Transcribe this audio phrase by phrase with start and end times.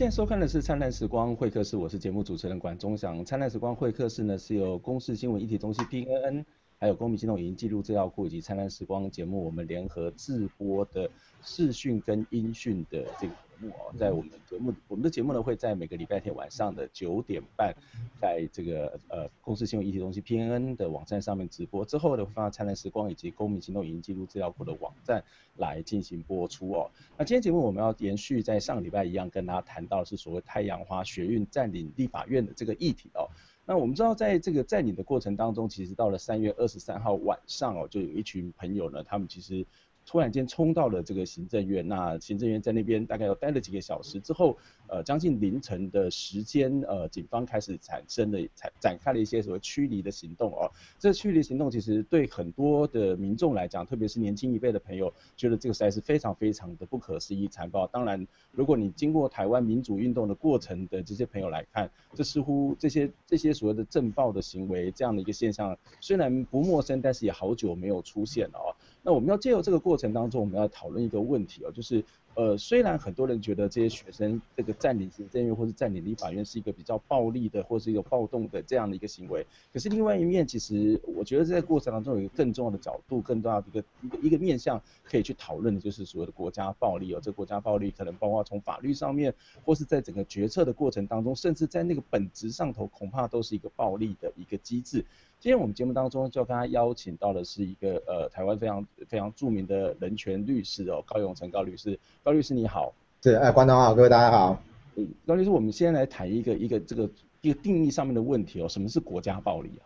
[0.00, 3.20] 现在收看的是《灿烂时光会客室》，我是节目主持人管中祥。
[3.22, 6.42] 《灿烂时光会客室》呢是由公视新闻一体中心 PNN，
[6.78, 11.10] 还有公民行动影音记录资料库以及《灿烂时光》节目我们联合制播的
[11.42, 13.34] 视讯跟音讯的这个。
[13.68, 17.74] 哦，在我们的节目，我们的节目呢会在每个礼拜天晚上的九点半，
[18.20, 25.22] 在这个呃公司新闻议题中心 PNN 的网站上面直播，之后呢会放到灿烂时光以及公民行动影音记录资料库的网站
[25.56, 26.90] 来进行播出哦。
[27.18, 33.28] 那今天节目我们要延续在上个礼拜一样，跟大家谈到的是所谓太阳花学运占领立法院的这个议题哦。
[33.66, 39.66] 那我们知道在这个占领的过程当中，其实到了三月二十三号晚上哦，就有一群朋友呢，他们其实。
[40.10, 50.68] 突然间冲到了这个行政院，那行政院在那边大概要待了几个小时之后，呃，将近凌晨的时间，呃，警方开始产生了展展开了一些所谓驱离的行动哦。
[50.98, 57.86] 这个驱离行动其实对很多的民众来讲，特别是年轻一辈的朋友，觉得这个实在是非常非常的不可思议、残暴。
[57.86, 68.74] 当然，如果你经过台湾民主运动的过程的这些朋友来看，这似乎这些这些所谓的政暴的行为这样的一个现象，虽然不陌生，但是也好久没有出现了哦。
[69.02, 87.20] 那我们要借由这个过程当中，我们要讨论一个问题哦，就是呃，虽然很多人觉得这些学生这个占领行政院或是占领立法院是一个比较暴力的或是一个暴动的这样的一个行为，可是另外一面，其实我觉得在过程当中有一个更重要的角度、更重要的一个一个一个面向可以去讨论的，就是所谓的国家暴力哦。
[87.20, 89.34] 这国家暴力可能包括从法律上面，
[89.64, 95.04] 或是在整个决策的过程当中，甚至在那个本质上头，恐怕都是一个暴力的一个机制。
[95.40, 102.92] 今天我们节目当中就要跟他邀请到的是一个呃台湾非常非常著名的人权律师哦，高永成高律师，高律师你好。
[103.22, 104.62] 是，哎，观众好，各位大家好。
[104.96, 107.08] 嗯，高律师，我们先来谈一个一个这个
[107.40, 109.82] 一个定义上面的问题哦，什么是国家暴力啊？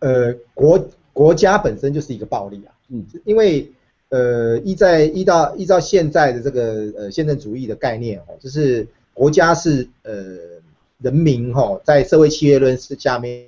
[0.00, 3.70] 呃，国国家本身就是一个暴力啊，嗯，因为
[4.08, 10.12] 呃依在依照依照现在的这个呃宪政主义的概念哦，就是国家是呃
[10.98, 13.46] 人民哈、哦、在社会契约论是下面。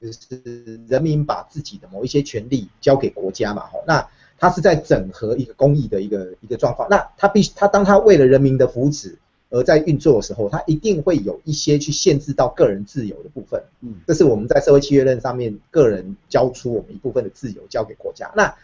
[0.00, 4.06] 就是人民把自己的某一些权利交给国家嘛，吼，那
[4.38, 9.14] 他是在整合一个公益的一个一个状况，那它必须它当它为了人民的福祉
[9.48, 18.54] 而在运作的时候，它一定会有一些去限制到个人自由的部分，嗯，这是我们在社会契约论上面个人交出我们一部分的自由交给国家，那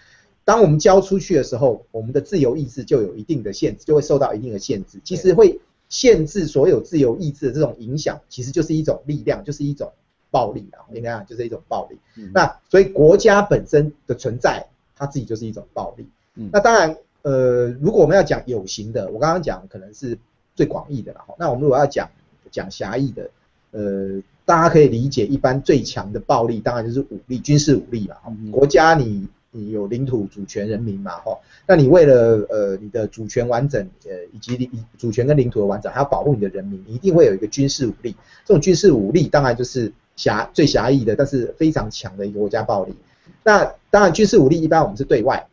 [0.44, 9.92] 当我们交出去的时候，我们的自由意志就有一定的限制，就会受到一定的限制，其实会限制所有自由意志的这种影响，其实就是一种力量，就是一种。
[10.32, 11.98] 暴力啊，应该讲就是一种暴力。
[12.16, 14.66] 嗯、那所以国家本身的存在，
[14.96, 16.06] 它自己就是一种暴力。
[16.36, 20.18] 嗯、那当然，呃，如果我们要讲有形的，我刚刚讲可能是
[20.54, 21.20] 最广义的了。
[21.38, 22.08] 那我们如果要讲
[22.50, 23.30] 讲狭义的，
[23.70, 28.16] 呃，大家可以理解，一般最强的暴力当然就是武力，军事武力嘛。
[28.28, 38.16] 嗯、国家你你有领土主权人民嘛，哈，那你为了呃你的主权完整，呃以及主权跟领土的完整，还要保护你的人民，你一定会有一个军事武力。
[38.44, 39.92] 这种军事武力当然就是。
[40.14, 42.94] 狭最狭义的，但是非常强的一个国家暴力。
[43.44, 45.48] 那当然军事武力一般我们是对外，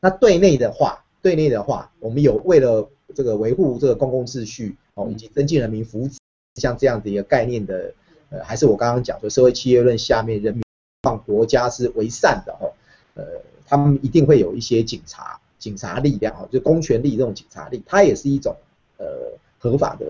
[0.00, 6.16] 那对内的话，对内的话，我们有为了这个维护这个公共秩序哦，以及增进人民福祉，
[6.54, 7.92] 像这样的一个概念的，
[8.30, 10.62] 呃，还是我刚刚讲说社会契约论下面人民
[11.02, 12.72] 望国家是为善的哦，
[13.14, 13.24] 呃，
[13.66, 18.54] 他们一定会有一些警察、警察力量哦，就公权力这种警察力，它也是一种
[18.98, 19.06] 呃
[19.58, 20.06] 合法的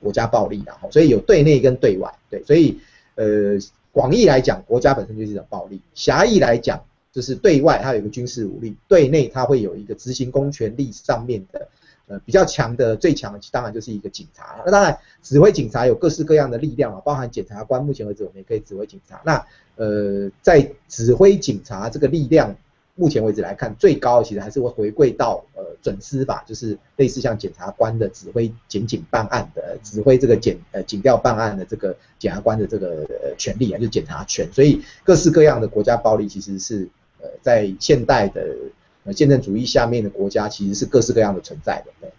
[0.00, 2.80] 国家暴力的哈，所以有对内跟对外，对，所以。
[3.18, 3.58] 呃，
[3.96, 11.66] 广义来讲，国家本身就是一种暴力；狭义来讲，就是对外它有一个军事武力，对内它会有一个执行公权力上面的，
[12.06, 14.60] 呃，比较强的、最强的，当然就是一个警察。
[14.66, 17.82] 那当然，指挥警察有各式各样的力量啊，包含检察官。
[17.82, 19.22] 目前为止，我们也可以指挥警察。
[19.24, 19.46] 那
[19.76, 22.54] 呃，在指挥警察这个力量。
[22.96, 34.50] 目前为止来看，最高其实还是会回归到呃准司法，就是类似像检察官的指挥检警办案的，指挥这个检呃警调办案的这个检察官的这个呃权利啊，就检察权。
[34.52, 36.88] 所以各式各样的国家暴力其实是
[37.20, 38.56] 呃在现代的
[39.04, 41.92] 呃宪政主义下面的国家其实是各式各样的存在的。
[42.00, 42.10] 对。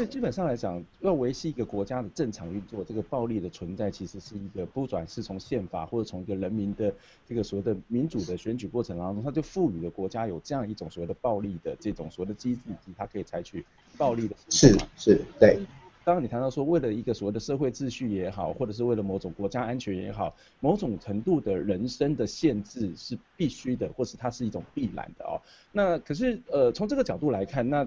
[0.00, 6.90] 所以基本上来讲，要维系一个国家的正常运作，这个暴力的存在其实是一个不转是从宪法或者从一个人民的
[7.26, 13.62] 这个所谓的民主的选举过程当中，它就赋予了国家有这样一种所谓的暴力的这种所谓的机制，以及它可以采取
[13.98, 14.34] 暴力的。
[14.48, 15.58] 是是，对。
[16.02, 25.36] 当然你谈到说，为了一个所谓的社会秩序也好，或者是为了某种国家安全也好，某种程度的人身的限制是必须的，或是它是一种必然的哦。
[25.72, 27.86] 那可是呃，从这个角度来看，那。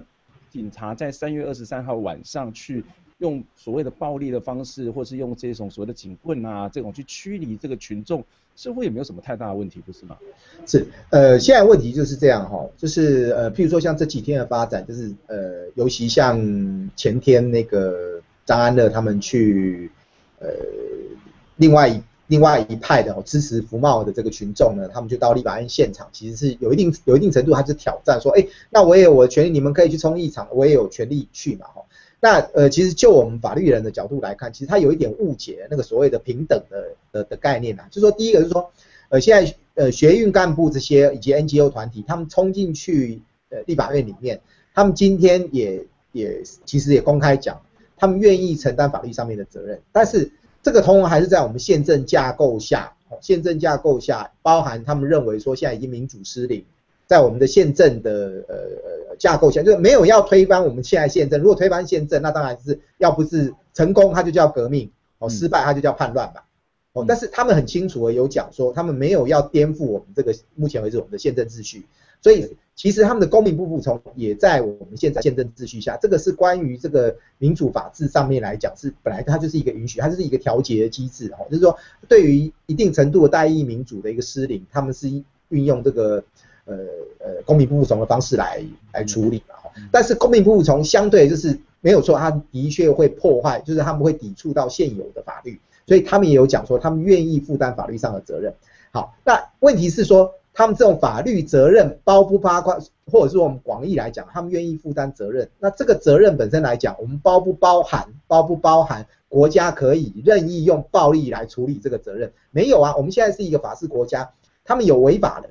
[0.54, 2.84] 警察在三月二十三号晚上去
[3.18, 8.24] 用所谓的暴力的方式，或是用这种所谓的警棍啊，这种去驱离这个群众，
[8.54, 10.16] 似乎也没有什么太大的问题，不是吗？
[10.64, 16.38] 是，呃，现在问题就是这样哈，就是呃，譬如说像这几天的发展，就是呃，尤其像
[16.94, 19.90] 前天那个张安乐他们去
[20.38, 20.48] 呃
[21.56, 31.82] 另外另外一派的支持福茂的这个群众呢，他们就到立法院现场，其实是有一定有一定程度，他是挑战说，哎，那我也有我的权利，你们可以去冲一场，我也有权利去嘛，哈。
[32.20, 38.70] 那呃，其实就我们法律人的角度来看，其实他有一点误解那个所谓的平等的的的概念啊，就是说第一个是说，
[39.10, 43.20] 呃，现在呃学运干部这些以及 NGO 团体，他们冲进去
[43.50, 44.40] 呃立法院里面，
[44.74, 47.60] 他们今天也也其实也公开讲，
[47.98, 50.32] 他们愿意承担法律上面的责任，但是。
[50.64, 56.64] 这个通常还是在我们宪政架构下，宪政架构下包含他们认为说现在已经民主失灵，
[57.06, 58.10] 在我们的宪政的
[58.48, 58.56] 呃
[59.10, 61.38] 呃架构下，就是没有要推翻我们现在宪政。
[61.38, 64.88] 如果推翻宪政，那当然是要不是成功，它就叫革命；
[65.18, 66.46] 哦，失败它就叫叛乱吧。
[66.94, 71.84] 哦，但是他们很清楚的有讲说，他们没有要颠覆我们这个目前为止我们的宪政秩序，
[72.24, 72.56] 所以。
[72.76, 81.78] 其实他们的公民不服从也在我们现在宪政秩序下，这个是关于这个民主法治上面来讲，是本来它就是一个允许，它就是一个调节的机制哈，就是说
[82.08, 85.08] 对于一定程度的代议民主的一个失灵，他们是
[85.50, 86.24] 运用这个
[86.64, 86.74] 呃
[87.20, 88.60] 呃公民不服从的方式来
[88.92, 89.70] 来处理嘛哈。
[89.92, 98.52] 但是公民不服从相对就是没有错，它的确会破坏，就是他们会抵触到现有的法律，所以他们也有讲说他们愿意负担法律上的责任。
[98.90, 100.34] 好，那问题是说。
[100.54, 102.78] 他们这种法律责任包不包括，
[103.10, 105.50] 或者是我们广义来讲，他们愿意负担责任。
[105.58, 112.32] 那这个责任本身来讲，我们包不包含，包不包含国家可以任意用暴力来处理这个责任？
[112.52, 114.30] 没有啊，我们现在是一个法治国家，
[114.64, 115.50] 他们有违法的，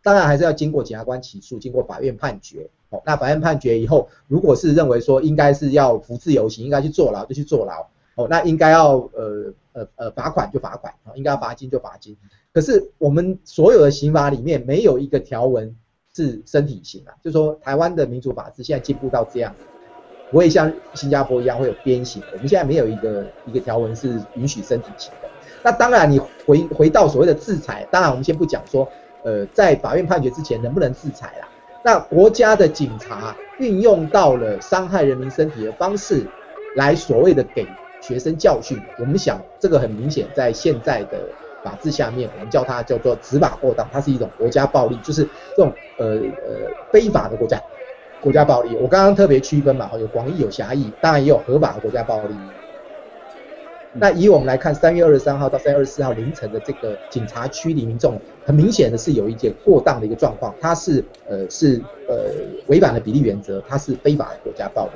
[0.00, 2.70] 当然还是要经过检察官起诉，经过法院判决。
[2.90, 7.88] 哦，那法院判决以后，如果是认为说应该是要服自由刑，应该去坐牢就去坐牢。
[8.28, 12.16] 那应该要呃呃呃罚款就罚款啊，应该要罚金就罚金。
[12.52, 15.76] 可是我们所有的刑法里面没有一个条文
[16.14, 19.54] 是身体刑啊，就是说台湾的民主法治现在进步到这样，
[20.30, 22.22] 不会像新加坡一样会有鞭刑。
[22.32, 25.28] 我们现在没有一个一个条文是允许身体刑的。
[25.62, 28.88] 那当然，你回回到所谓的制裁，当然我们先不讲说，
[29.22, 31.48] 呃，在法院判决之前能不能制裁啦。
[31.84, 36.26] 那国家的警察运用到了伤害人民身体的方式，
[36.76, 37.66] 来所谓的给
[38.00, 41.18] 学生教训，我们想这个很明显在现在的。
[41.62, 47.60] 法治下面，我们叫它叫做执法过当，它是一种国家暴力，就是这种呃呃非法的国家
[48.18, 48.74] 国家暴力。
[48.76, 52.34] 我刚刚特别区分嘛，有广义有狭义，当然也有合法的国家暴力。
[53.92, 62.32] 那以我们来看，三月二十三号到三月二十四号凌晨的这个警察驱离民众，很明显的是有一件过当的一个状况，它是呃是呃
[62.68, 64.92] 违反了比例原则，它是非法的国家暴力。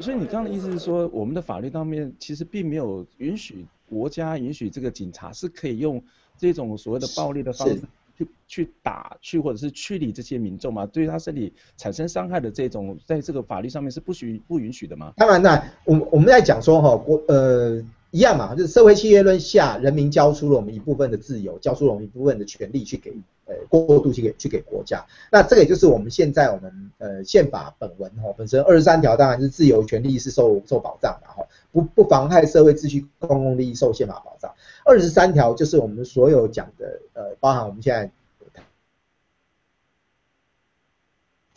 [0.00, 3.66] 所以你刚刚的意思是说，我们的法律上面其实并没有允许。
[3.88, 6.00] 国家允许这个警察是可以用
[6.38, 7.80] 这种所谓的暴力的方式
[8.16, 10.86] 去去打去或者是驱离这些民众嘛？
[10.86, 15.12] 对他身体产生伤害的这种，在这个法律上面是不许不允许的吗？
[15.16, 23.12] 当然啦我们我们在讲说哈国呃一样嘛，就是社会契约论下，人民交出了我们一部分的自由，交出了我们一部分的权利去给
[23.50, 25.04] 呃过渡去给去给国家。
[25.30, 31.44] 那这个也就是我们现在我们呃宪法本文哈本身二十三条当然是自由权利是受受保障的哈。
[31.72, 34.52] 不不妨害社会秩序、公共利益受宪法保障。
[34.84, 38.10] 二十三条就是我们所有讲的，呃，包含我们现在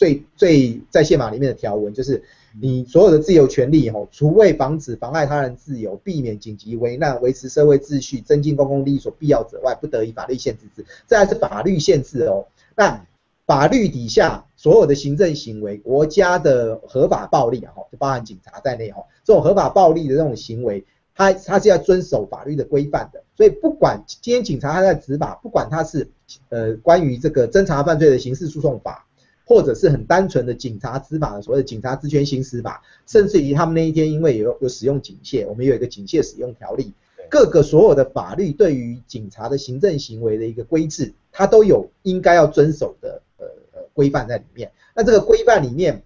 [0.04, 2.22] 最最在宪法里面的条文，就是
[2.60, 10.86] 你所有的自由权利，吼，除为防止妨碍他人自由、避免紧急危难、维持社会秩序、增进公共利益所必要者外，不得以法律限制之。
[11.08, 12.46] 这还是法律限制哦。
[12.76, 13.06] 那
[13.46, 20.84] 法律底下所有的行政行为，国家的合法暴力啊，就包含警察在内哈，这种合法暴力的这种行为，
[21.16, 23.24] 它它是要遵守法律的规范的。
[23.36, 26.08] 所以不管今天警察他在执法，不管他是
[26.50, 29.08] 呃关于这个侦查犯罪的刑事诉讼法，
[29.46, 36.92] 或者是很单纯的警察执法的所谓的警察职权行使法，甚至于他们那一天因为有有使用警械，我们有一个警械使用条例，
[37.30, 43.48] 各个所有的法律对于警察的行政行为的一个规制，它都有应该要遵守的呃。
[43.96, 46.02] 规范在里面，那这个规范里面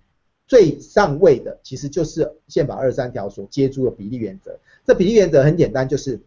[0.46, 4.60] 最上位的其实就是宪法二十三条所接触的比例原则。
[4.86, 6.20] 这比例原则很简单，就是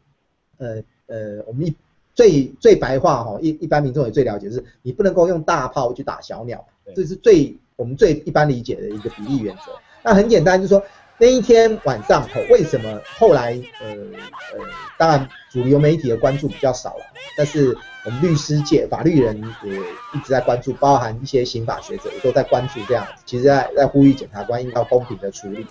[0.56, 1.76] 呃呃，我们一
[2.14, 9.72] 最最白话哈，一一般民众也最了解，就是你不能够用大炮去打小鸟，这是最我们最一般理解的一个比例原则。
[10.02, 10.82] 那很简单，就是说。
[11.22, 14.64] 那一天晚上，吼为什么后来呃呃，
[14.96, 17.04] 当然主流媒体的关注比较少了，
[17.36, 19.74] 但是我们律师界、法律人也
[20.14, 23.06] 一直在关注，包含一些刑法学者也都在关注这样。
[23.26, 25.66] 其实在，在呼吁检察官应该公平的处理，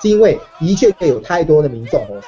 [0.00, 2.22] 是因为的确有太多的民众哦，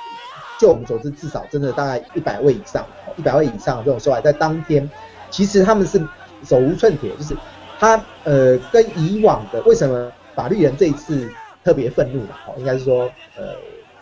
[0.58, 2.84] 就我们所知，至少真的大概一百位以上，
[3.16, 4.90] 一百位以上这种受害，在当天，
[5.30, 6.04] 其实他们是
[6.42, 7.36] 手无寸铁，就是
[7.78, 11.30] 他呃跟以往的为什么法律人这一次。
[11.64, 13.54] 特别愤怒的，哦，应该是说，呃，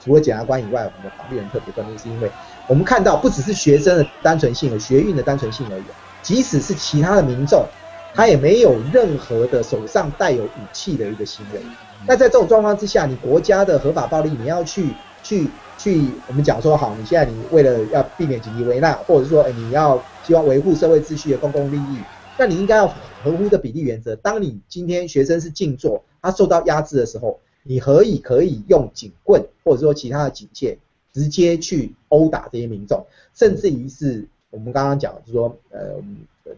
[0.05, 2.29] 除了检察官以外，我们的法律人特别愤怒，是因为
[2.67, 5.85] 我们看到不只是学生的单纯性、学运的单纯性而已，
[6.23, 7.65] 即使是其他的民众，
[8.13, 11.61] 他也没有任何的手上带有武器的一个行为。
[12.05, 14.89] 那在这种状况之下，你国家的合法暴力，你要去
[15.23, 15.49] 去
[15.79, 21.99] 去，我们讲说好，你现在你为了要避免紧急危难，或者说，哎，你要希望维护社会秩序的公共利益，
[22.39, 22.89] 那你应该要
[23.23, 24.17] 合乎的比例原则。
[24.17, 27.39] 当你今天学生是静坐，他受到压制的时候。
[27.65, 30.77] 你可以可以用警棍或者说其他的警械
[31.13, 35.95] 直接去殴打这些民众，甚至于是我们刚刚讲，就是说，呃，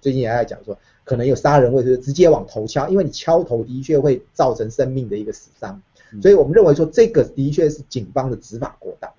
[0.01, 5.79] 最近也在讲说，可能有杀人或者是直接往头敲，因为你敲头的确会造成生命的一个死伤，
[6.23, 9.13] 所以我们认为说这个的确是警方的执法过当。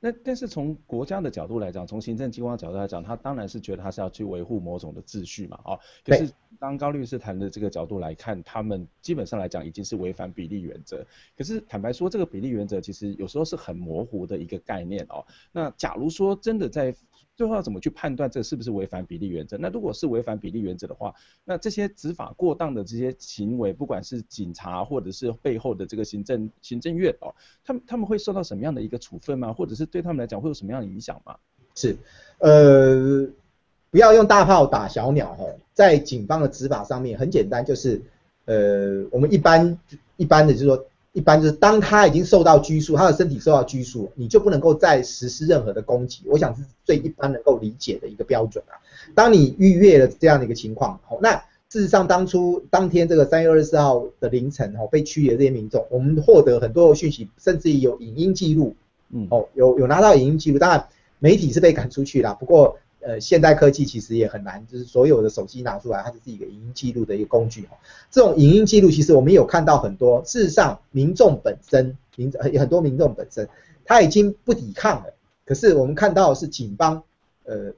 [0.00, 11.04] 那但是从国家的角度来讲，从行政机关角度来讲，他当然是觉得他是要去维护某种的秩序嘛，哦，可是当高律师谈的这个角度来看，他们基本上来讲已经是违反比例原则。
[11.36, 15.24] 可是坦白说，这个比例原则其实有时候是很模糊的一个概念哦。
[15.52, 16.94] 那假如说真的在
[17.36, 19.56] 最后要怎么去判断这是不是违反比例原则？
[19.56, 27.32] 那如果是违反比例原则的话，那这些执法过当的这些行为，不管是警察或者是背后的这个行政行政院哦，
[27.64, 29.52] 他们他们会受到什么样的一个处分吗？
[29.52, 31.36] 或者是对他们来讲会有什么样的影响吗？
[31.76, 31.96] 是，
[32.38, 33.28] 呃，
[33.90, 38.00] 不要用大炮打小鸟哦，在警方的执法上面很简单，就是
[38.46, 39.78] 呃，我们一般
[40.16, 40.84] 一般的就是说。
[41.14, 46.22] 一般就是当他已经受到拘束，他的身体受到拘束，你就不能够再实施任何的攻击。
[46.26, 48.78] 我想是最一般能够理解的一个标准啊。
[49.16, 51.34] 当你逾越了这样的一个情况，好，那
[51.70, 58.76] 事实上当初当天这个三月二十四号的凌晨，哦，被驱离的这些民众，我们获得很多的讯息，甚至于有影音记录，
[59.10, 60.86] 嗯，哦，有有拿到影音记录，当然
[61.18, 62.78] 媒体是被赶出去啦，不过。
[63.08, 67.78] 呃，现代科技其实也很难，就是所有的手机拿出来，它就是一个影音记录的一个工具哈。
[68.10, 70.20] 这种影音记录，其实我们有看到很多。
[70.26, 73.48] 事实上，民众本身，民很很多民众本身，
[73.86, 75.14] 他已经不抵抗了。
[75.46, 77.02] 可是我们看到是警方，
[77.44, 77.72] 呃，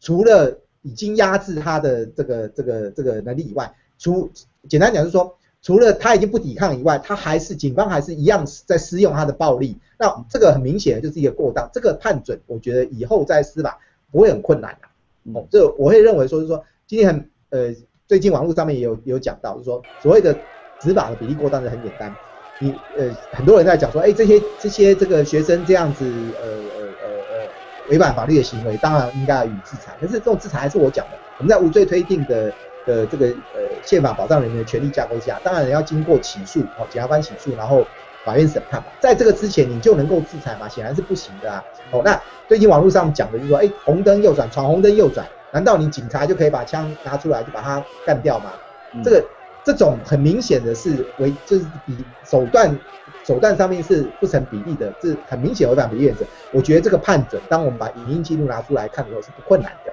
[0.00, 4.32] 除了已经压制他的这个这个这个能力以外，除
[4.68, 9.78] 简单讲就是说，除了他已经不抵抗以外，他还是警方还是一样在施用他的暴力。
[10.00, 11.70] 那这个很明显的就是一个过当。
[11.72, 13.78] 这个判准，我觉得以后再司法。
[14.12, 17.74] 不会很困难的，哦，这我会认为说是说，今天很呃，
[18.06, 20.38] 最近网络上面也有也有讲到，就是说所谓的
[20.78, 22.14] 执法的比例过当是很简单，
[22.58, 27.54] 你呃很多人在讲说，哎，这些这些这个学生这样子呃呃呃呃
[27.86, 32.54] 违反法律的行为，当然应该要予以制裁，可是这种制裁还是我讲的，我们在无罪推定的
[32.84, 37.90] 的这个呃宪法保障人民的权利架构下，当然要经过起诉，哦，检察官起诉，然后。
[38.24, 40.68] 法院审判嘛，在这个之前你就能够制裁吗？
[40.68, 41.64] 显然是不行的啊。
[41.90, 48.52] 哦，那最近网络上讲的就是说，哎，红灯右转，闯红灯右转，难道你警察就可以把枪拿出来就把他干掉吗？
[48.92, 49.28] 嗯、这个
[49.64, 52.78] 这种很明显的是违，就是比手段
[53.24, 56.24] 手段上面是不成比例的，是很明显违反比例原则。
[56.52, 59.92] 我觉得这个判准，当我们把影音记录拿出来看的时候是不困难的。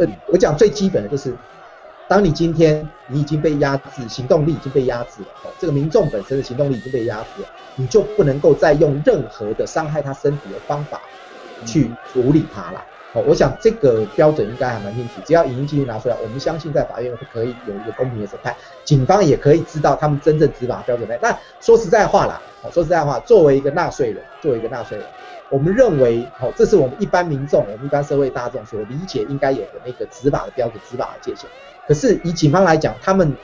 [0.00, 1.38] 呃，我讲最基本的就是。
[2.10, 11.00] 当你今天你已经被压制，行动力已经被压制了，哦，这个民众本身的行动力已经被压制了，你就不能够再用任何的伤害他身体的方法
[11.64, 21.16] 去处理他了，哦，我想这个标准应该还蛮清楚，只要影音记录拿出来，我们相信在法院会可以有一个公平的审判，警方也可以知道他们真正执法标准在。
[21.22, 25.06] 那说实在话啦，哦，说实在话，作为一个纳税人，作为一个纳税人，
[25.48, 31.48] 我们认为，哦，这是我们一般民众，我们一般社会大众所理解应该有的那个执法的标准、执法的界限。
[31.90, 33.36] 可是以警方来讲，他们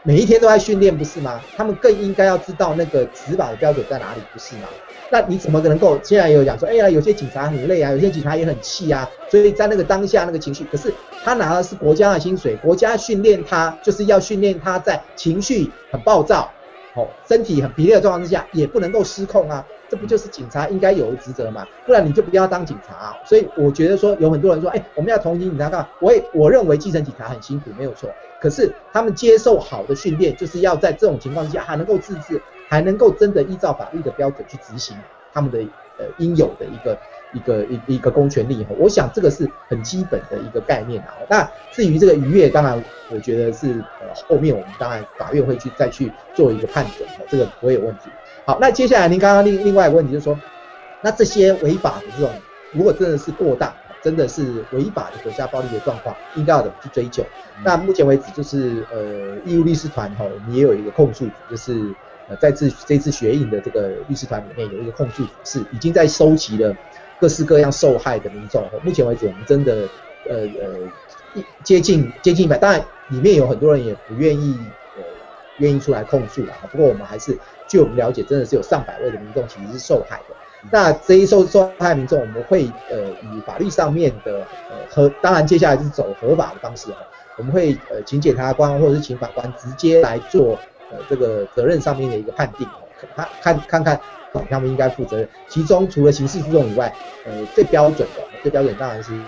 [0.00, 1.46] 每一天都在训练，不是吗？
[1.56, 4.68] 他们更应该要知道那个执法的标准在哪里，不是吗？
[5.08, 6.00] 那你怎么能够？
[6.04, 16.53] 现在也有讲说，哎呀，有些警察很累啊，有些警察也很气啊，所以在那个当下那个情绪，可是他拿的是国家的薪水，国家训练他就是要训练他在情绪很暴躁，
[16.94, 19.66] 哦，身体很疲累的状况之下，也不能够失控啊。
[19.90, 21.66] 这不就是警察应该有的职责吗？
[21.84, 23.14] 不然你就不要当警察啊。
[23.24, 25.88] 所以我觉得说有很多人说，哎，我们要同情警察干嘛？
[26.00, 28.14] 我也我认为基层警察很辛苦，没有错。
[28.40, 34.96] 可是他们接受好的训练，就是要在这种情况之下还能够自治，还能够真的依照法律的标准去执行
[35.32, 35.58] 他们的
[35.98, 36.98] 呃应有的一个
[37.34, 38.66] 一个一一个公权力。
[38.78, 41.12] 我想这个是很基本的一个概念啊。
[41.28, 48.08] 那至于这个逾越，当然我觉得是呃后面我们当然法院会去再去做一个判准，这个不会有问题。
[48.46, 50.38] 好，那接下来您刚刚另另外一个问题就是说，
[51.02, 52.30] 那这些违法的这种，
[52.72, 57.24] 如果真的是过大，真的是违法的国家暴力的状况，应该要怎么去追究？
[57.56, 61.72] 嗯、那目前为止，就是呃，义务律师团哈，我们也有一个控诉组，就是
[62.28, 66.76] 呃，在这这次学印的这个律师团里面有一个控诉组，是已经在收集了
[67.18, 68.68] 各式各样受害的民众。
[68.82, 69.88] 目前为止，我们真的
[70.28, 75.02] 呃呃接近接近一百，当然里面有很多人也不愿意呃。
[75.58, 80.34] 愿意出来控诉了，不过我们还是据我们了解，真的是有上百位的民众其实是受害的。
[80.72, 87.06] 那这一受受害民众，我们会呃以法律上面的呃和，当然接下来是走合法的方式哈，
[87.36, 90.58] 我们会呃请检察官或者是请法官直接来做
[90.90, 92.68] 呃这个责任上面的一个判定，
[93.14, 94.00] 看看看看
[94.48, 95.28] 他们应该负责任。
[95.46, 99.26] 其中除了刑事诉讼以外，呃最标准的最标准当然是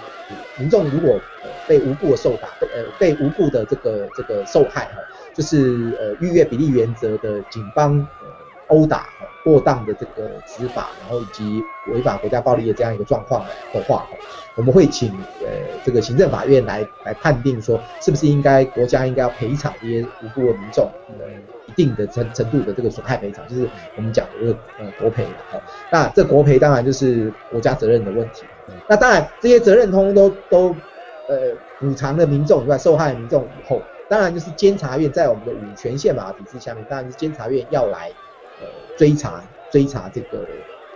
[0.55, 5.01] 民众如果呃被无故的受打，呃被无故的这个这个受害哈，
[5.33, 8.07] 就是呃逾越比例原则的警方
[8.69, 9.09] 殴打。
[9.45, 14.05] 过当的这个执法，然后以及违反国家暴力的这样一个状况的话，
[14.57, 15.09] 我们会请
[15.41, 15.47] 呃
[15.85, 21.27] 这个行政法院来来判定说，是不是应该国家应该要赔偿这些无辜的民众呃
[21.69, 25.63] 一定的程程度的这个损害赔偿，就是我们讲的这个呃国赔的。
[25.93, 28.45] 那这国赔当然就是国家责任的问题。
[28.89, 30.77] 那当然这些责任通通都都
[31.29, 33.81] 呃补偿了民众以外，受害民众以后，
[34.11, 38.11] 当然就是监察院在我们的五权宪法体制下面，当然是监察院要来。
[38.97, 40.47] 追查追查这个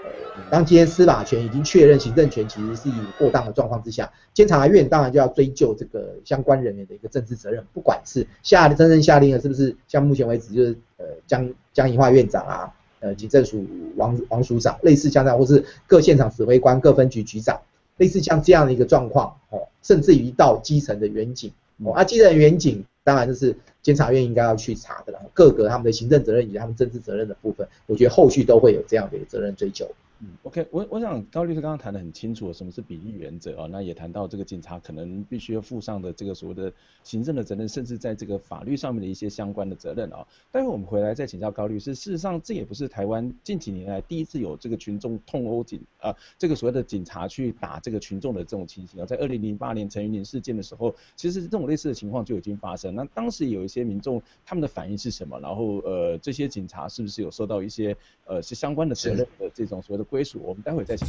[0.03, 0.11] 呃，
[0.51, 13.67] 当今天司法权已经确认行政权其实是以过当的状况之下，监察院当然就要追究这个相关人员的一个政治责任，不管是下真正下令的是不是像目前为止就是呃江江宜樺院长啊，呃警政署
[13.97, 17.61] 王王署长，类似像这样，或是各现场指挥官、各分局局长，
[17.99, 21.53] 类似像这样的一个状况哦，甚至于到基层的员警
[21.85, 22.85] 哦，啊基层员警。
[23.03, 25.21] 当然，就是监察院应该要去查的啦。
[25.33, 29.91] 各个他们的行政责任以及他们政治责任的部分，我觉得后续都会有这样的一个责任追究。
[30.23, 33.69] 嗯，OK，我我想高律师刚刚谈得很清楚，什么是比例原则啊？
[33.73, 36.71] 那也谈到这个警察可能必须要负上的这个所谓的
[37.05, 40.27] 行政的责任，甚至在这个法律上面的一些相关的责任啊。
[40.53, 41.95] 待会我们回来再请教高律师。
[41.95, 49.07] 事实上，这也不是台湾近几年来第一次有这个群众痛殴警啊，这个所谓的警察去打这个群众的这种情形啊。
[49.07, 52.95] 在二零零八年陈云林事件的时候，其实这种类似的情况就已经发生。
[52.95, 55.41] 那当时有一些民众他们的反应是什么？
[55.41, 60.41] 然后呃，这些警察是不是有受到一些呃是相关的责任的这种所谓的归属？
[60.43, 61.07] 我们待会再请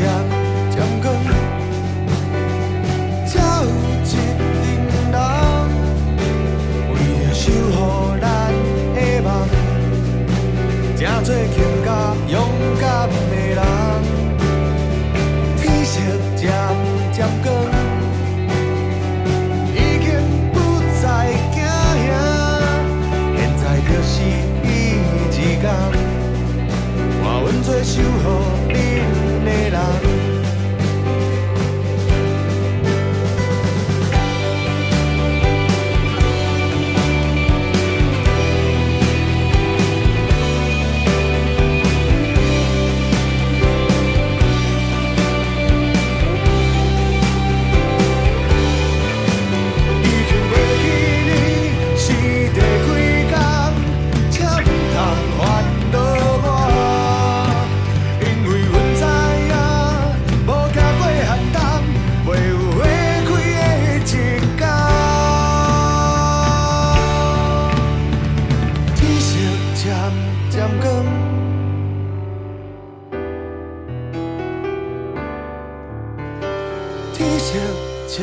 [0.00, 0.29] job.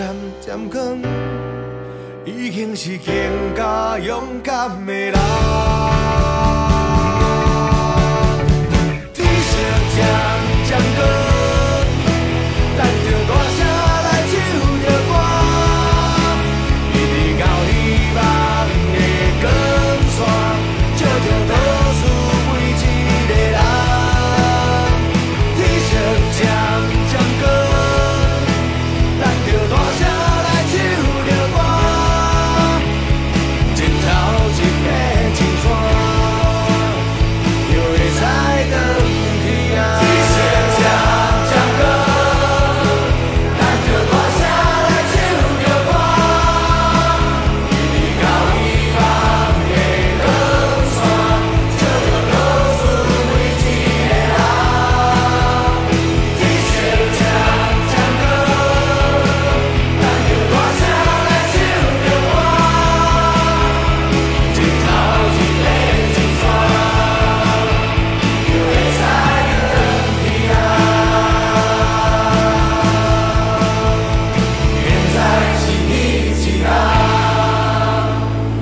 [0.08, 1.02] 渐渐光，
[2.24, 3.14] 已经是更
[3.58, 5.14] 加勇敢的人。
[9.14, 9.58] 天色
[9.94, 10.00] 渐
[10.66, 11.27] 渐光。